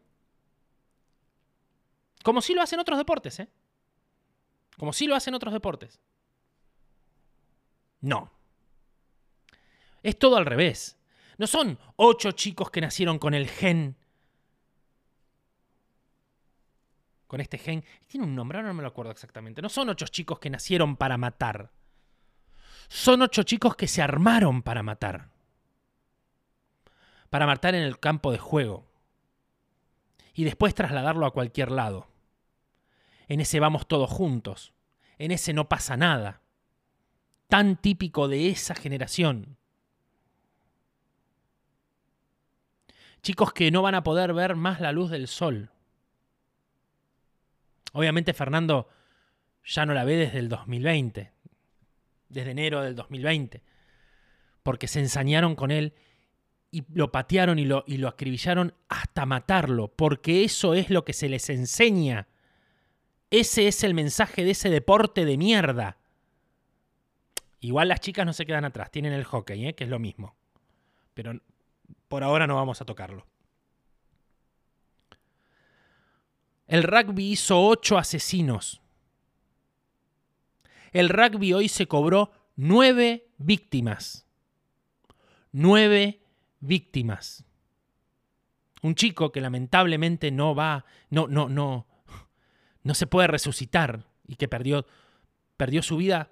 Como 2.23 2.43
sí 2.43 2.55
lo 2.55 2.63
hacen 2.63 2.79
otros 2.79 2.99
deportes, 2.99 3.41
¿eh? 3.41 3.49
Como 4.77 4.93
sí 4.93 5.07
lo 5.07 5.17
hacen 5.17 5.35
otros 5.35 5.53
deportes. 5.53 6.01
No. 8.01 8.31
Es 10.03 10.19
todo 10.19 10.37
al 10.37 10.47
revés. 10.47 10.97
No 11.37 11.47
son 11.47 11.79
ocho 11.97 12.33
chicos 12.33 12.71
que 12.71 12.81
nacieron 12.81 13.19
con 13.19 13.35
el 13.35 13.49
gen 13.49 13.97
con 17.29 17.41
este 17.41 17.59
gen. 17.59 17.85
Tiene 18.09 18.27
un 18.27 18.35
nombre, 18.35 18.59
ahora 18.59 18.69
no 18.69 18.75
me 18.75 18.83
lo 18.83 18.89
acuerdo 18.89 19.13
exactamente. 19.13 19.63
No 19.63 19.69
son 19.69 19.91
ocho 19.91 20.07
chicos 20.07 20.41
que 20.41 20.51
nacieron 20.51 20.97
para 20.97 21.17
matar. 21.17 21.71
Son 22.89 23.23
ocho 23.23 23.45
chicos 23.45 23.77
que 23.77 23.87
se 23.87 24.03
armaron 24.03 24.63
para 24.63 24.83
matar. 24.83 25.31
Para 27.31 27.47
matar 27.47 27.77
en 27.77 27.83
el 27.83 28.01
campo 28.01 28.33
de 28.33 28.39
juego. 28.39 28.91
Y 30.35 30.45
después 30.45 30.75
trasladarlo 30.75 31.27
a 31.27 31.33
cualquier 31.33 31.71
lado. 31.71 32.09
En 33.29 33.41
ese 33.41 33.61
vamos 33.61 33.87
todos 33.87 34.11
juntos. 34.11 34.73
En 35.19 35.31
ese 35.31 35.53
no 35.53 35.69
pasa 35.69 35.97
nada. 35.97 36.41
Tan 37.49 37.77
típico 37.77 38.27
de 38.27 38.49
esa 38.49 38.75
generación. 38.75 39.59
Chicos 43.21 43.53
que 43.53 43.71
no 43.71 43.83
van 43.83 43.97
a 43.97 44.03
poder 44.03 44.33
ver 44.33 44.57
más 44.57 44.81
la 44.81 44.93
luz 44.93 45.11
del 45.11 45.29
sol 45.29 45.71
Obviamente 47.99 48.33
Fernando 48.33 48.89
ya 49.65 49.85
no 49.85 49.93
la 49.93 50.05
ve 50.05 50.17
desde 50.17 50.39
el 50.39 50.49
2020, 50.49 51.33
desde 52.29 52.51
enero 52.53 52.81
del 52.83 52.95
2020, 52.95 53.61
porque 54.63 54.87
se 54.87 55.01
ensañaron 55.01 55.57
con 55.57 55.73
él 55.73 55.95
y 56.71 56.85
lo 56.93 57.11
patearon 57.11 57.59
y 57.59 57.65
lo, 57.65 57.83
y 57.89 57.97
lo 57.97 58.07
acribillaron 58.07 58.73
hasta 58.89 59.27
matarlo, 59.27 59.89
porque 59.89 60.45
eso 60.45 60.75
es 60.75 60.91
lo 60.91 61.05
que 61.05 61.13
se 61.13 61.29
les 61.29 61.51
enseña. 61.51 62.29
Ese 63.33 63.67
es 63.67 63.83
el 63.83 63.95
mensaje 63.95 64.45
de 64.45 64.53
ese 64.53 64.71
deporte 64.71 65.25
de 65.25 65.37
mierda. 65.37 65.99
Igual 67.59 67.89
las 67.89 67.99
chicas 67.99 68.25
no 68.25 68.33
se 68.33 68.47
quedan 68.47 68.65
atrás, 68.65 68.93
tienen 68.93 69.13
el 69.13 69.25
hockey, 69.25 69.67
¿eh? 69.67 69.75
que 69.75 69.83
es 69.83 69.91
lo 69.91 69.99
mismo. 69.99 70.37
Pero 71.15 71.33
por 72.07 72.23
ahora 72.23 72.47
no 72.47 72.55
vamos 72.55 72.81
a 72.81 72.85
tocarlo. 72.85 73.27
El 76.69 76.83
rugby 76.83 77.33
hizo 77.33 77.61
ocho 77.61 77.97
asesinos. 77.97 78.83
El 80.93 81.09
rugby 81.09 81.55
hoy 81.55 81.69
se 81.69 81.89
cobró 81.89 82.31
nueve 82.57 83.27
víctimas. 83.39 84.27
Nueve 85.51 86.21
víctimas. 86.61 87.45
Un 88.83 88.95
chico 88.95 89.33
que 89.33 89.41
lamentablemente 89.41 90.31
no 90.31 90.55
va, 90.55 90.85
no, 91.09 91.27
no, 91.27 91.49
no, 91.49 91.87
no 92.83 92.95
se 92.95 93.07
puede 93.07 93.29
resucitar 93.29 94.07
y 94.27 94.37
que 94.37 94.47
perdió, 94.47 94.87
perdió 95.57 95.83
su 95.83 95.97
vida 95.97 96.31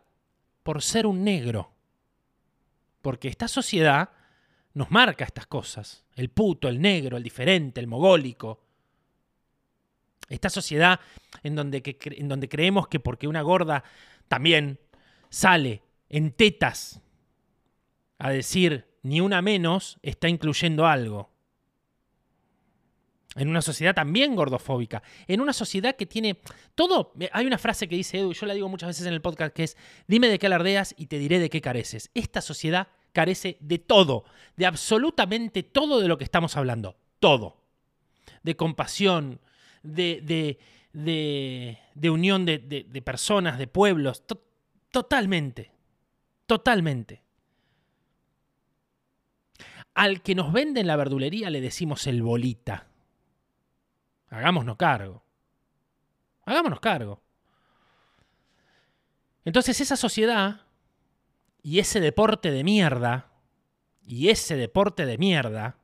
por 0.62 0.82
ser 0.82 1.06
un 1.06 1.24
negro. 1.24 1.72
Porque 3.00 3.28
esta 3.28 3.48
sociedad 3.48 4.10
nos 4.74 4.90
marca 4.90 5.24
estas 5.24 5.46
cosas. 5.46 6.04
El 6.14 6.28
puto, 6.28 6.68
el 6.68 6.80
negro, 6.80 7.16
el 7.16 7.22
diferente, 7.22 7.80
el 7.80 7.86
mogólico, 7.86 8.65
esta 10.28 10.50
sociedad 10.50 11.00
en 11.42 11.54
donde, 11.54 11.96
en 12.02 12.28
donde 12.28 12.48
creemos 12.48 12.88
que 12.88 13.00
porque 13.00 13.28
una 13.28 13.42
gorda 13.42 13.84
también 14.28 14.78
sale 15.30 15.82
en 16.08 16.32
tetas 16.32 17.00
a 18.18 18.30
decir 18.30 18.86
ni 19.02 19.20
una 19.20 19.40
menos, 19.40 19.98
está 20.02 20.28
incluyendo 20.28 20.86
algo. 20.86 21.30
En 23.36 23.48
una 23.48 23.60
sociedad 23.60 23.94
también 23.94 24.34
gordofóbica. 24.34 25.02
En 25.28 25.40
una 25.40 25.52
sociedad 25.52 25.94
que 25.94 26.06
tiene 26.06 26.40
todo. 26.74 27.12
Hay 27.32 27.46
una 27.46 27.58
frase 27.58 27.86
que 27.86 27.94
dice 27.94 28.18
Edu, 28.18 28.32
yo 28.32 28.46
la 28.46 28.54
digo 28.54 28.68
muchas 28.68 28.88
veces 28.88 29.06
en 29.06 29.12
el 29.12 29.20
podcast, 29.20 29.54
que 29.54 29.64
es: 29.64 29.76
Dime 30.08 30.28
de 30.28 30.38
qué 30.38 30.46
alardeas 30.46 30.94
y 30.96 31.06
te 31.06 31.18
diré 31.18 31.38
de 31.38 31.50
qué 31.50 31.60
careces. 31.60 32.10
Esta 32.14 32.40
sociedad 32.40 32.88
carece 33.12 33.58
de 33.60 33.78
todo, 33.78 34.24
de 34.56 34.66
absolutamente 34.66 35.62
todo 35.62 36.00
de 36.00 36.08
lo 36.08 36.18
que 36.18 36.24
estamos 36.24 36.56
hablando. 36.56 36.96
Todo. 37.20 37.62
De 38.42 38.56
compasión, 38.56 39.40
de, 39.86 40.58
de, 40.92 42.10
unión 42.10 42.44
de, 42.44 43.02
personas, 43.04 43.58
de 43.58 43.66
pueblos. 43.66 44.24
totalmente. 44.90 45.72
Totalmente. 46.46 47.22
Al 49.94 50.22
que 50.22 50.34
nos 50.34 50.52
vende 50.52 50.80
en 50.80 50.86
la 50.86 50.96
verdulería 50.96 51.50
le 51.50 51.60
decimos 51.60 52.06
el 52.06 52.22
bolita. 52.22 52.88
Hagámonos 54.28 54.76
cargo. 54.76 55.24
Hagámonos 56.44 56.80
cargo. 56.80 57.22
Entonces 59.44 59.80
esa 59.80 59.96
sociedad 59.96 60.66
y 61.62 61.78
ese 61.80 62.00
deporte 62.00 62.50
de 62.50 62.62
mierda, 62.62 63.32
y 64.06 64.28
ese 64.28 64.56
deporte 64.56 65.04
de 65.04 65.18
mierda, 65.18 65.78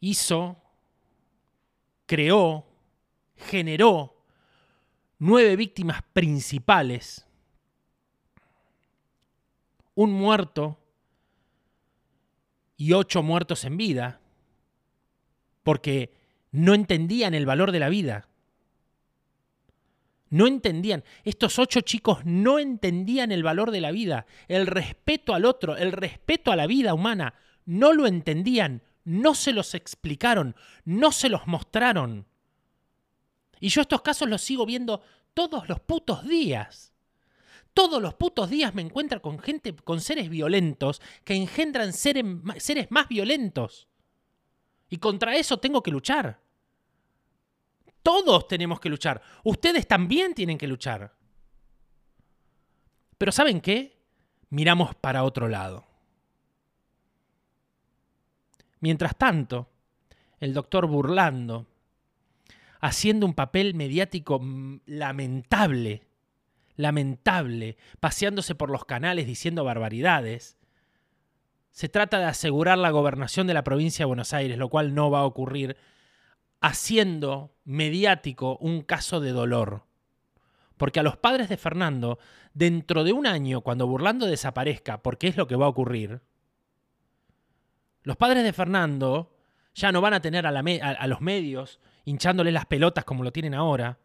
hizo, 0.00 0.62
creó, 2.06 2.66
generó 3.36 4.16
nueve 5.18 5.56
víctimas 5.56 6.02
principales 6.12 7.26
un 9.96 10.12
muerto 10.12 10.78
y 12.76 12.92
ocho 12.92 13.22
muertos 13.22 13.64
en 13.64 13.76
vida, 13.76 14.20
porque 15.62 16.12
no 16.52 16.74
entendían 16.74 17.34
el 17.34 17.46
valor 17.46 17.72
de 17.72 17.80
la 17.80 17.88
vida. 17.88 18.28
No 20.28 20.46
entendían, 20.46 21.02
estos 21.24 21.58
ocho 21.58 21.80
chicos 21.80 22.24
no 22.24 22.58
entendían 22.58 23.32
el 23.32 23.42
valor 23.42 23.70
de 23.70 23.80
la 23.80 23.90
vida, 23.90 24.26
el 24.48 24.66
respeto 24.66 25.34
al 25.34 25.46
otro, 25.46 25.76
el 25.76 25.92
respeto 25.92 26.52
a 26.52 26.56
la 26.56 26.66
vida 26.66 26.92
humana, 26.92 27.34
no 27.64 27.92
lo 27.94 28.06
entendían, 28.06 28.82
no 29.06 29.36
se 29.36 29.52
los 29.52 29.74
explicaron, 29.74 30.56
no 30.84 31.12
se 31.12 31.28
los 31.28 31.46
mostraron. 31.46 32.26
Y 33.60 33.68
yo 33.68 33.80
estos 33.80 34.02
casos 34.02 34.28
los 34.28 34.42
sigo 34.42 34.66
viendo 34.66 35.00
todos 35.32 35.68
los 35.68 35.80
putos 35.80 36.26
días. 36.26 36.92
Todos 37.72 38.02
los 38.02 38.14
putos 38.14 38.50
días 38.50 38.74
me 38.74 38.82
encuentro 38.82 39.22
con 39.22 39.38
gente, 39.38 39.74
con 39.76 40.00
seres 40.00 40.28
violentos 40.28 41.00
que 41.24 41.34
engendran 41.34 41.92
seres, 41.92 42.24
seres 42.58 42.88
más 42.90 43.06
violentos. 43.08 43.88
Y 44.88 44.98
contra 44.98 45.36
eso 45.36 45.58
tengo 45.58 45.82
que 45.82 45.92
luchar. 45.92 46.40
Todos 48.02 48.48
tenemos 48.48 48.80
que 48.80 48.88
luchar. 48.88 49.22
Ustedes 49.44 49.86
también 49.86 50.34
tienen 50.34 50.58
que 50.58 50.66
luchar. 50.66 51.14
Pero 53.18 53.30
¿saben 53.30 53.60
qué? 53.60 54.02
Miramos 54.50 54.96
para 54.96 55.22
otro 55.22 55.48
lado. 55.48 55.85
Mientras 58.86 59.16
tanto, 59.16 59.68
el 60.38 60.54
doctor 60.54 60.86
Burlando, 60.86 61.66
haciendo 62.78 63.26
un 63.26 63.34
papel 63.34 63.74
mediático 63.74 64.40
lamentable, 64.86 66.06
lamentable, 66.76 67.78
paseándose 67.98 68.54
por 68.54 68.70
los 68.70 68.84
canales 68.84 69.26
diciendo 69.26 69.64
barbaridades, 69.64 70.56
se 71.72 71.88
trata 71.88 72.20
de 72.20 72.26
asegurar 72.26 72.78
la 72.78 72.90
gobernación 72.90 73.48
de 73.48 73.54
la 73.54 73.64
provincia 73.64 74.04
de 74.04 74.06
Buenos 74.06 74.32
Aires, 74.32 74.56
lo 74.56 74.68
cual 74.68 74.94
no 74.94 75.10
va 75.10 75.18
a 75.18 75.26
ocurrir, 75.26 75.76
haciendo 76.60 77.56
mediático 77.64 78.56
un 78.58 78.82
caso 78.82 79.18
de 79.18 79.32
dolor. 79.32 79.82
Porque 80.76 81.00
a 81.00 81.02
los 81.02 81.16
padres 81.16 81.48
de 81.48 81.56
Fernando, 81.56 82.20
dentro 82.54 83.02
de 83.02 83.12
un 83.12 83.26
año, 83.26 83.62
cuando 83.62 83.88
Burlando 83.88 84.26
desaparezca, 84.26 85.02
porque 85.02 85.26
es 85.26 85.36
lo 85.36 85.48
que 85.48 85.56
va 85.56 85.66
a 85.66 85.70
ocurrir, 85.70 86.20
los 88.06 88.16
padres 88.16 88.44
de 88.44 88.52
Fernando 88.52 89.36
ya 89.74 89.90
no 89.90 90.00
van 90.00 90.14
a 90.14 90.20
tener 90.20 90.46
a, 90.46 91.06
los 91.08 91.20
medios 91.20 91.80
hinchándole 92.04 92.52
las 92.52 92.64
pelotas 92.64 93.04
como 93.04 93.24
lo 93.24 93.32
tienen 93.32 93.52
ahora, 93.52 93.98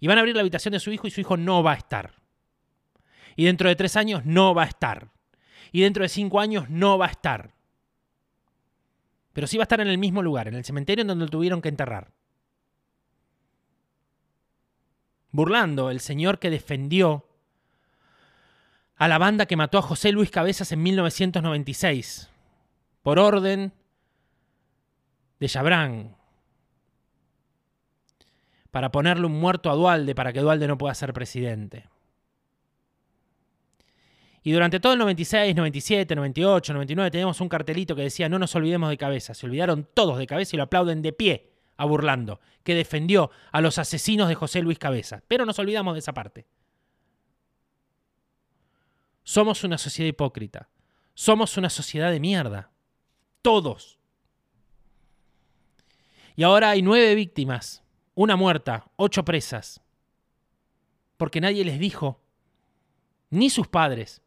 y 0.00 0.06
van 0.06 0.16
a 0.16 0.22
abrir 0.22 0.34
la 0.34 0.40
habitación 0.40 0.72
de 0.72 0.80
su 0.80 0.90
hijo 0.90 1.06
y 1.06 1.10
su 1.10 1.20
hijo 1.20 1.36
no 1.36 1.62
va 1.62 1.72
a 1.72 1.76
estar. 1.76 2.14
Y 3.36 3.44
dentro 3.44 3.68
de 3.68 3.76
tres 3.76 3.96
años 3.96 4.24
no 4.24 4.54
va 4.54 4.62
a 4.62 4.68
estar. 4.68 5.10
Y 5.72 5.82
dentro 5.82 6.04
de 6.04 6.08
cinco 6.08 6.40
años 6.40 6.70
no 6.70 6.96
va 6.96 7.04
a 7.04 7.10
estar. 7.10 7.52
Pero 9.34 9.46
sí 9.46 9.58
va 9.58 9.64
a 9.64 9.66
estar 9.66 9.82
en 9.82 9.88
el 9.88 9.98
mismo 9.98 10.22
lugar, 10.22 10.48
en 10.48 10.54
el 10.54 10.64
cementerio 10.64 11.02
en 11.02 11.08
donde 11.08 11.26
lo 11.26 11.30
tuvieron 11.30 11.60
que 11.60 11.68
enterrar. 11.68 12.10
Burlando, 15.32 15.90
el 15.90 16.00
señor 16.00 16.38
que 16.38 16.48
defendió 16.48 17.28
a 18.96 19.06
la 19.06 19.18
banda 19.18 19.44
que 19.44 19.56
mató 19.56 19.76
a 19.76 19.82
José 19.82 20.12
Luis 20.12 20.30
Cabezas 20.30 20.72
en 20.72 20.82
1996 20.82 22.30
por 23.08 23.18
orden 23.18 23.72
de 25.40 25.48
Chabrán, 25.48 26.14
para 28.70 28.92
ponerle 28.92 29.24
un 29.24 29.32
muerto 29.32 29.70
a 29.70 29.74
Dualde 29.74 30.14
para 30.14 30.30
que 30.30 30.40
Dualde 30.40 30.68
no 30.68 30.76
pueda 30.76 30.94
ser 30.94 31.14
presidente. 31.14 31.88
Y 34.42 34.52
durante 34.52 34.78
todo 34.78 34.92
el 34.92 34.98
96, 34.98 35.56
97, 35.56 36.14
98, 36.16 36.74
99 36.74 37.10
tenemos 37.10 37.40
un 37.40 37.48
cartelito 37.48 37.96
que 37.96 38.02
decía 38.02 38.28
no 38.28 38.38
nos 38.38 38.54
olvidemos 38.54 38.90
de 38.90 38.98
cabeza. 38.98 39.32
Se 39.32 39.46
olvidaron 39.46 39.88
todos 39.94 40.18
de 40.18 40.26
cabeza 40.26 40.54
y 40.54 40.58
lo 40.58 40.64
aplauden 40.64 41.00
de 41.00 41.14
pie 41.14 41.50
a 41.78 41.86
Burlando, 41.86 42.40
que 42.62 42.74
defendió 42.74 43.30
a 43.52 43.62
los 43.62 43.78
asesinos 43.78 44.28
de 44.28 44.34
José 44.34 44.60
Luis 44.60 44.78
Cabeza. 44.78 45.22
Pero 45.26 45.46
nos 45.46 45.58
olvidamos 45.58 45.94
de 45.94 46.00
esa 46.00 46.12
parte. 46.12 46.46
Somos 49.22 49.64
una 49.64 49.78
sociedad 49.78 50.10
hipócrita. 50.10 50.68
Somos 51.14 51.56
una 51.56 51.70
sociedad 51.70 52.10
de 52.10 52.20
mierda. 52.20 52.70
Todos. 53.42 53.98
Y 56.36 56.44
ahora 56.44 56.70
hay 56.70 56.82
nueve 56.82 57.14
víctimas, 57.14 57.82
una 58.14 58.36
muerta, 58.36 58.90
ocho 58.96 59.24
presas. 59.24 59.80
Porque 61.16 61.40
nadie 61.40 61.64
les 61.64 61.78
dijo, 61.78 62.20
ni 63.30 63.50
sus 63.50 63.66
padres, 63.66 64.22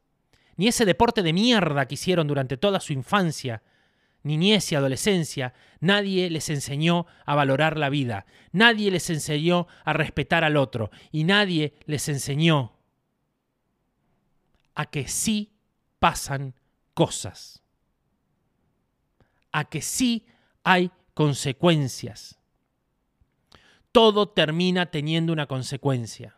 ni 0.57 0.67
ese 0.67 0.85
deporte 0.85 1.23
de 1.23 1.33
mierda 1.33 1.87
que 1.87 1.95
hicieron 1.95 2.27
durante 2.27 2.57
toda 2.57 2.79
su 2.81 2.91
infancia, 2.93 3.63
niñez 4.23 4.71
y 4.71 4.75
adolescencia, 4.75 5.53
nadie 5.79 6.29
les 6.29 6.49
enseñó 6.49 7.05
a 7.25 7.35
valorar 7.35 7.77
la 7.77 7.89
vida, 7.89 8.25
nadie 8.51 8.91
les 8.91 9.09
enseñó 9.09 9.67
a 9.85 9.93
respetar 9.93 10.43
al 10.43 10.57
otro 10.57 10.91
y 11.11 11.23
nadie 11.23 11.73
les 11.85 12.09
enseñó 12.09 12.77
a 14.75 14.85
que 14.85 15.07
sí 15.07 15.53
pasan 15.99 16.55
cosas 16.93 17.60
a 19.51 19.65
que 19.65 19.81
sí 19.81 20.25
hay 20.63 20.91
consecuencias. 21.13 22.39
Todo 23.91 24.29
termina 24.29 24.85
teniendo 24.85 25.33
una 25.33 25.47
consecuencia. 25.47 26.35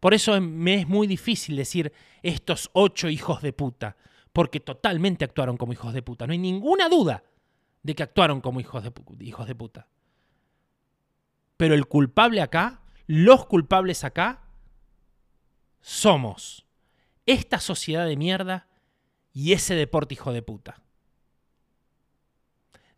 Por 0.00 0.14
eso 0.14 0.40
me 0.40 0.74
es 0.74 0.88
muy 0.88 1.06
difícil 1.06 1.56
decir 1.56 1.92
estos 2.22 2.70
ocho 2.72 3.08
hijos 3.08 3.42
de 3.42 3.52
puta, 3.52 3.96
porque 4.32 4.58
totalmente 4.58 5.24
actuaron 5.24 5.56
como 5.56 5.72
hijos 5.72 5.92
de 5.92 6.02
puta. 6.02 6.26
No 6.26 6.32
hay 6.32 6.38
ninguna 6.38 6.88
duda 6.88 7.22
de 7.82 7.94
que 7.94 8.02
actuaron 8.02 8.40
como 8.40 8.60
hijos 8.60 8.82
de, 8.82 8.92
hijos 9.20 9.46
de 9.46 9.54
puta. 9.54 9.86
Pero 11.56 11.74
el 11.74 11.86
culpable 11.86 12.40
acá, 12.40 12.80
los 13.06 13.44
culpables 13.46 14.02
acá, 14.02 14.42
somos 15.82 16.66
esta 17.26 17.60
sociedad 17.60 18.06
de 18.06 18.16
mierda 18.16 18.69
y 19.32 19.52
ese 19.52 19.74
deporte 19.74 20.14
hijo 20.14 20.32
de 20.32 20.42
puta. 20.42 20.82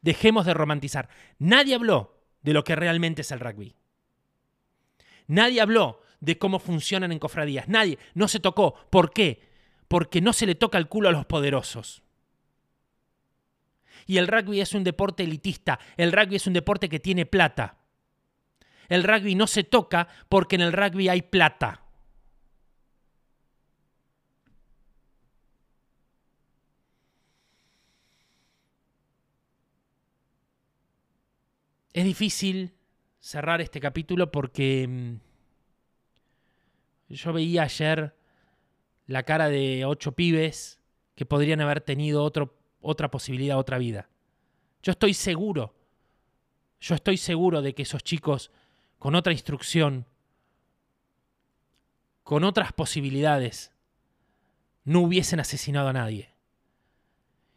Dejemos 0.01 0.47
de 0.47 0.55
romantizar. 0.55 1.09
Nadie 1.39 1.75
habló 1.75 2.21
de 2.43 2.53
lo 2.53 2.65
que 2.65 2.77
realmente 2.77 3.23
es 3.23 3.31
el 3.31 3.41
rugby. 3.41 3.77
Nadie 5.27 5.61
habló 5.61 6.01
de 6.21 6.39
cómo 6.39 6.59
funcionan 6.59 7.13
en 7.13 7.19
cofradías. 7.19 7.69
Nadie. 7.69 7.99
No 8.15 8.29
se 8.29 8.41
tocó. 8.41 8.75
¿Por 8.91 9.13
qué? 9.13 9.49
Porque 9.89 10.21
no 10.21 10.33
se 10.33 10.47
le 10.47 10.55
toca 10.55 10.79
el 10.79 10.89
culo 10.89 11.09
a 11.09 11.13
los 11.13 11.27
poderosos. 11.27 12.03
Y 14.07 14.19
el 14.19 14.27
rugby 14.27 14.61
es 14.61 14.75
un 14.75 14.85
deporte 14.85 15.23
elitista. 15.23 15.79
El 15.97 16.13
rugby 16.13 16.37
es 16.37 16.47
un 16.47 16.53
deporte 16.55 16.89
que 16.89 17.01
tiene 17.01 17.27
plata. 17.27 17.79
El 18.89 19.05
rugby 19.05 19.35
no 19.35 19.47
se 19.47 19.65
toca 19.65 20.09
porque 20.29 20.57
en 20.57 20.63
el 20.63 20.73
rugby 20.73 21.09
hay 21.09 21.23
plata. 21.23 21.82
Es 31.93 32.05
difícil 32.05 32.73
cerrar 33.21 33.61
este 33.61 33.81
capítulo 33.81 34.31
porque 34.31 34.87
mm, 34.89 35.15
yo 37.15 37.33
veía 37.33 37.65
ayer 37.65 38.15
la 39.07 39.25
cara 39.25 39.49
de 39.49 39.85
ocho 39.85 40.13
pibes 40.13 40.81
que 41.15 41.27
podrían 41.27 41.61
haber 41.61 41.83
tenido 41.83 42.25
otra 42.81 43.11
posibilidad, 43.11 43.59
otra 43.59 43.77
vida. 43.77 44.09
Yo 44.83 44.93
estoy 44.93 45.13
seguro, 45.13 45.75
yo 46.81 46.95
estoy 46.95 47.19
seguro 47.19 47.61
de 47.61 47.75
que 47.75 47.83
esos 47.83 48.03
chicos 48.03 48.51
con 48.99 49.15
otra 49.15 49.33
instrucción, 49.33 50.07
con 52.23 52.43
otras 52.43 52.73
posibilidades, 52.73 53.71
no 54.85 55.01
hubiesen 55.01 55.41
asesinado 55.41 55.89
a 55.89 55.93
nadie 55.93 56.32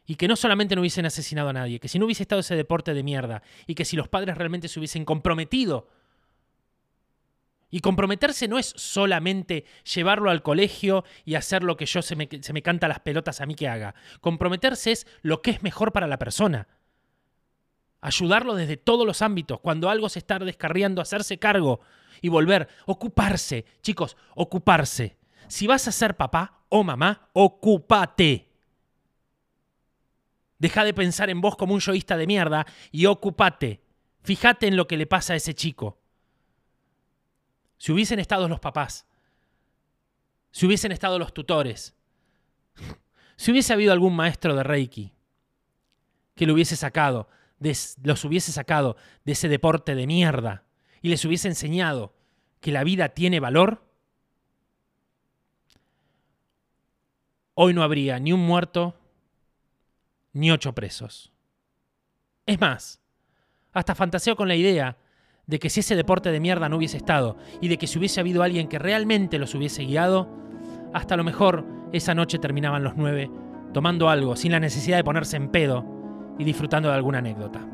y 0.05 0.15
que 0.15 0.27
no 0.27 0.35
solamente 0.35 0.75
no 0.75 0.81
hubiesen 0.81 1.05
asesinado 1.05 1.49
a 1.49 1.53
nadie, 1.53 1.79
que 1.79 1.87
si 1.87 1.99
no 1.99 2.05
hubiese 2.05 2.23
estado 2.23 2.41
ese 2.41 2.55
deporte 2.55 2.93
de 2.93 3.03
mierda 3.03 3.41
y 3.67 3.75
que 3.75 3.85
si 3.85 3.95
los 3.95 4.07
padres 4.07 4.37
realmente 4.37 4.67
se 4.67 4.79
hubiesen 4.79 5.05
comprometido. 5.05 5.87
Y 7.71 7.79
comprometerse 7.79 8.47
no 8.47 8.59
es 8.59 8.73
solamente 8.77 9.65
llevarlo 9.93 10.29
al 10.29 10.43
colegio 10.43 11.03
y 11.25 11.35
hacer 11.35 11.63
lo 11.63 11.75
que 11.75 11.85
yo 11.85 12.01
se 12.01 12.15
me, 12.15 12.29
se 12.41 12.53
me 12.53 12.61
canta 12.61 12.87
las 12.87 12.99
pelotas 12.99 13.41
a 13.41 13.45
mí 13.45 13.55
que 13.55 13.67
haga. 13.67 13.95
Comprometerse 14.21 14.91
es 14.91 15.07
lo 15.23 15.41
que 15.41 15.51
es 15.51 15.63
mejor 15.63 15.91
para 15.91 16.07
la 16.07 16.19
persona. 16.19 16.67
Ayudarlo 18.01 18.53
desde 18.53 18.77
todos 18.77 19.05
los 19.05 19.23
ámbitos. 19.23 19.59
Cuando 19.59 19.89
algo 19.89 20.09
se 20.09 20.19
está 20.19 20.37
descarriando, 20.37 21.01
hacerse 21.01 21.39
cargo 21.39 21.81
y 22.21 22.29
volver. 22.29 22.69
Ocuparse. 22.85 23.65
Chicos, 23.81 24.15
ocuparse. 24.35 25.17
Si 25.47 25.67
vas 25.67 25.87
a 25.87 25.91
ser 25.91 26.15
papá 26.15 26.61
o 26.69 26.83
mamá, 26.83 27.29
ocúpate. 27.33 28.54
Deja 30.57 30.83
de 30.83 30.93
pensar 30.93 31.29
en 31.29 31.41
vos 31.41 31.55
como 31.55 31.73
un 31.73 31.79
yoísta 31.79 32.17
de 32.17 32.27
mierda 32.27 32.65
y 32.91 33.05
ocupate. 33.05 33.81
Fíjate 34.21 34.67
en 34.67 34.77
lo 34.77 34.87
que 34.87 34.97
le 34.97 35.05
pasa 35.05 35.33
a 35.33 35.35
ese 35.35 35.53
chico. 35.53 35.99
Si 37.77 37.91
hubiesen 37.91 38.19
estado 38.19 38.47
los 38.47 38.59
papás, 38.59 39.05
si 40.51 40.65
hubiesen 40.65 40.91
estado 40.91 41.19
los 41.19 41.33
tutores, 41.33 41.95
si 43.35 43.51
hubiese 43.51 43.73
habido 43.73 43.91
algún 43.91 44.15
maestro 44.15 44.55
de 44.55 44.63
Reiki 44.63 45.13
que 46.35 46.45
lo 46.45 46.53
hubiese 46.53 46.75
sacado, 46.75 47.27
los 48.03 48.25
hubiese 48.25 48.51
sacado 48.51 48.97
de 49.23 49.33
ese 49.33 49.47
deporte 49.47 49.95
de 49.95 50.07
mierda 50.07 50.65
y 51.01 51.09
les 51.09 51.23
hubiese 51.25 51.47
enseñado 51.47 52.13
que 52.59 52.71
la 52.71 52.83
vida 52.83 53.09
tiene 53.09 53.39
valor, 53.39 53.85
hoy 57.53 57.73
no 57.73 57.83
habría 57.83 58.19
ni 58.19 58.33
un 58.33 58.41
muerto 58.41 58.95
ni 60.35 60.51
ocho 60.51 60.75
presos. 60.75 61.31
Es 62.45 62.59
más, 62.59 63.01
hasta 63.71 63.95
fantaseo 63.95 64.35
con 64.35 64.47
la 64.47 64.55
idea 64.55 64.97
de 65.47 65.59
que 65.59 65.69
si 65.69 65.79
ese 65.79 65.95
deporte 65.95 66.31
de 66.31 66.39
mierda 66.39 66.69
no 66.69 66.77
hubiese 66.77 66.97
estado 66.97 67.37
y 67.61 67.69
de 67.69 67.77
que 67.77 67.87
si 67.87 67.97
hubiese 67.97 68.19
habido 68.19 68.43
alguien 68.43 68.67
que 68.67 68.77
realmente 68.77 69.39
los 69.39 69.55
hubiese 69.55 69.85
guiado, 69.85 70.29
hasta 70.93 71.13
a 71.13 71.17
lo 71.17 71.23
mejor 71.23 71.65
esa 71.93 72.13
noche 72.13 72.37
terminaban 72.37 72.83
los 72.83 72.97
nueve 72.97 73.31
tomando 73.73 74.09
algo 74.09 74.35
sin 74.35 74.51
la 74.51 74.59
necesidad 74.59 74.97
de 74.97 75.03
ponerse 75.03 75.37
en 75.37 75.49
pedo 75.49 75.85
y 76.37 76.43
disfrutando 76.43 76.89
de 76.89 76.95
alguna 76.95 77.19
anécdota. 77.19 77.65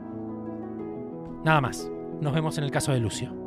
Nada 1.43 1.62
más. 1.62 1.89
Nos 2.21 2.36
vemos 2.36 2.56
en 2.60 2.63
el 2.63 2.69
caso 2.69 2.91
de 2.91 3.00
Lucio. 3.00 3.40